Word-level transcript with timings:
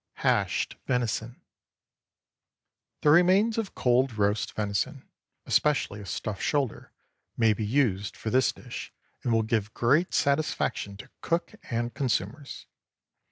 HASHED 0.15 0.77
VENISON. 0.87 1.29
✠ 1.29 1.35
The 3.03 3.11
remains 3.11 3.59
of 3.59 3.75
cold 3.75 4.13
roast 4.17 4.53
venison—especially 4.55 6.01
a 6.01 6.07
stuffed 6.07 6.41
shoulder—may 6.41 7.53
be 7.53 7.63
used 7.63 8.17
for 8.17 8.31
this 8.31 8.51
dish, 8.51 8.91
and 9.21 9.31
will 9.31 9.43
give 9.43 9.75
great 9.75 10.15
satisfaction 10.15 10.97
to 10.97 11.09
cook 11.21 11.53
and 11.69 11.93
consumers. 11.93 12.65